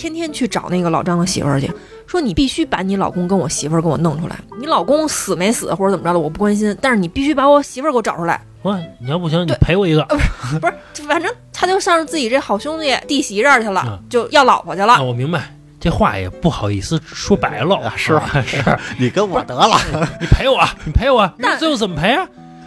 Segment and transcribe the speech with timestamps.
[0.00, 1.70] 天天去找那个老张的媳妇儿去，
[2.06, 4.36] 说你必须把你老公跟我媳妇儿给我弄出来。
[4.58, 8.40] 你老公死没死或者怎么着的，我不关心，但是你必须把我媳妇儿给我找出来。
[8.62, 10.02] 我，你要不行，你赔我一个。
[10.58, 15.04] 不是，反正他就上自己这好兄弟弟媳这儿去了，嗯就要老婆去啊，了。
[15.04, 17.76] 我明白，这话也不好意思说白了。
[17.76, 18.62] 啊 是啊是，
[18.98, 19.76] 你跟我得了，
[20.18, 22.26] 你赔我，你赔我，但那最后怎么赔啊？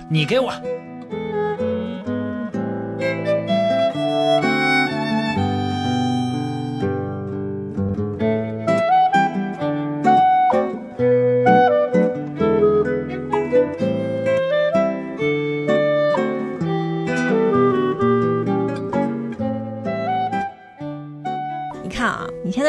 [0.10, 0.54] 你给我。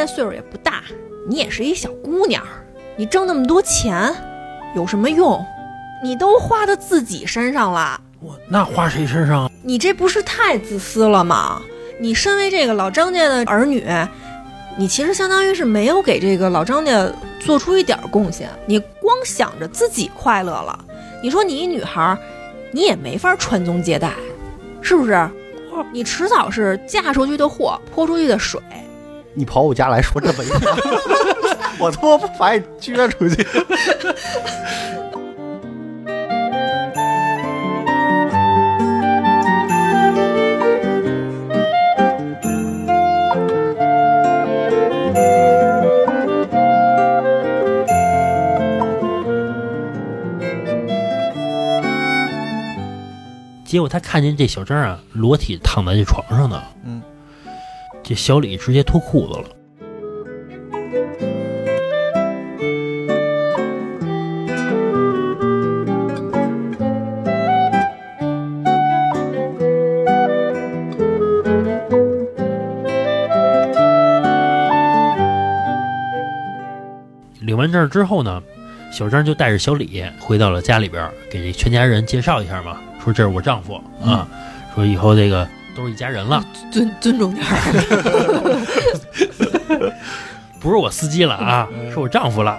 [0.06, 0.82] 岁数也不大，
[1.28, 2.42] 你也是一小姑娘，
[2.96, 4.14] 你挣那么多钱
[4.74, 5.44] 有什么用？
[6.02, 9.50] 你都花到自己身上了，我那花谁身上？
[9.62, 11.62] 你这不是太自私了吗？
[11.98, 13.86] 你身为这个老张家的儿女，
[14.76, 20.78] 你其实相当于是没有给这个老张家做出一点贡献，你光想着自己快乐了。
[21.22, 22.18] 你说你一女孩儿，
[22.70, 24.12] 你也没法传宗接代，
[24.82, 25.28] 是不是？
[25.92, 28.60] 你迟早是嫁出去的货，泼出去的水。
[29.34, 30.76] 你跑我家来说这么一话，
[31.80, 33.46] 我他妈不把你撅出去。
[53.64, 56.62] 结果他看见这小张啊，裸体躺在这床上呢。
[56.84, 57.02] 嗯，
[58.04, 59.44] 这小李直接脱裤子了。
[77.40, 78.42] 领完证之后呢，
[78.92, 84.28] 小张就带着小李回到了家里边儿，给这全家人介绍一下嘛，说这是我丈夫啊，
[84.74, 87.50] 说以后这个都是一家人了，尊尊重点儿。
[90.60, 92.58] 不是我司机了啊，是我丈夫了。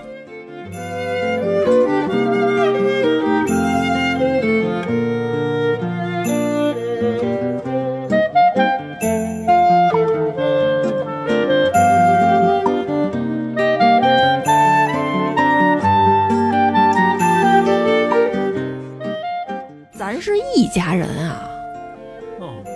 [19.98, 21.55] 咱是一家人啊，哦，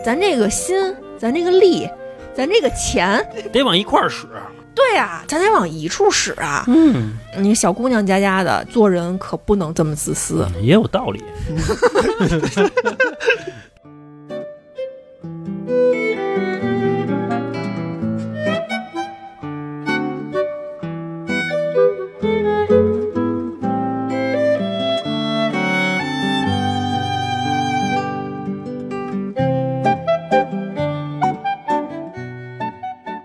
[0.09, 0.75] 咱这个心，
[1.19, 1.87] 咱这个力，
[2.33, 4.25] 咱这个钱，得往一块儿使。
[4.73, 6.63] 对啊，咱得往一处使啊。
[6.65, 10.47] 嗯，你小姑娘家家的，做人可不能这么自私。
[10.63, 11.23] 也有道理。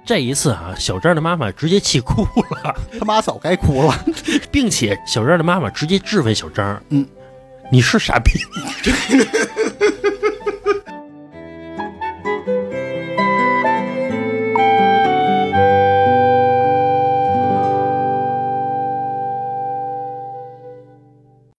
[0.06, 2.22] 这一次啊，小张的妈妈直接气哭
[2.62, 2.76] 了。
[2.98, 4.04] 他妈早该哭了。
[4.52, 7.06] 并且小张的妈妈直接质问小张：“嗯，
[7.72, 8.32] 你是傻逼？